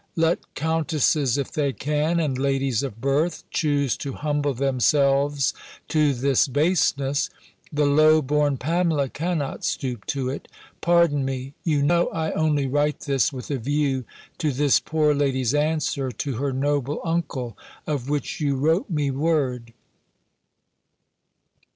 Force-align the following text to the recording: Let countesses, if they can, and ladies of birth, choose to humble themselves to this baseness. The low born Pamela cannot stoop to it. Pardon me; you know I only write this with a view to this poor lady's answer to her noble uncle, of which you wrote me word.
Let 0.15 0.55
countesses, 0.55 1.37
if 1.37 1.51
they 1.51 1.73
can, 1.73 2.19
and 2.19 2.35
ladies 2.35 2.81
of 2.81 2.99
birth, 2.99 3.43
choose 3.51 3.95
to 3.97 4.13
humble 4.13 4.55
themselves 4.55 5.53
to 5.89 6.15
this 6.15 6.47
baseness. 6.47 7.29
The 7.71 7.85
low 7.85 8.23
born 8.23 8.57
Pamela 8.57 9.09
cannot 9.09 9.63
stoop 9.63 10.07
to 10.07 10.27
it. 10.27 10.47
Pardon 10.81 11.23
me; 11.23 11.53
you 11.63 11.83
know 11.83 12.07
I 12.07 12.31
only 12.31 12.65
write 12.65 13.01
this 13.01 13.31
with 13.31 13.51
a 13.51 13.59
view 13.59 14.03
to 14.39 14.51
this 14.51 14.79
poor 14.79 15.13
lady's 15.13 15.53
answer 15.53 16.09
to 16.11 16.33
her 16.37 16.51
noble 16.51 16.99
uncle, 17.03 17.55
of 17.85 18.09
which 18.09 18.39
you 18.41 18.55
wrote 18.55 18.89
me 18.89 19.11
word. 19.11 19.71